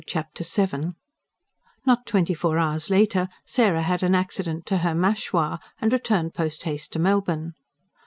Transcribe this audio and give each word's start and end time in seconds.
Chapter 0.07 0.43
VII 0.43 0.93
Not 1.85 2.07
twenty 2.07 2.33
four 2.33 2.57
hours 2.57 2.89
later, 2.89 3.29
Sarah 3.45 3.83
had 3.83 4.01
an 4.01 4.15
accident 4.15 4.65
to 4.65 4.79
her 4.79 4.95
MACHOIRE 4.95 5.59
and 5.79 5.93
returned 5.93 6.33
post 6.33 6.63
haste 6.63 6.91
to 6.93 6.97
Melbourne. 6.97 7.53